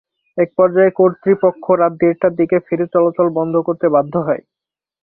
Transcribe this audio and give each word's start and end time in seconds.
একপর্যায়ে 0.37 0.91
কর্তৃপক্ষ 0.99 1.65
রাত 1.73 1.93
দেড়টার 2.01 2.33
দিকে 2.39 2.57
ফেরি 2.67 2.85
চলাচল 2.93 3.27
বন্ধ 3.37 3.53
করতে 3.67 3.87
বাধ্য 3.95 4.13
হয়। 4.27 4.43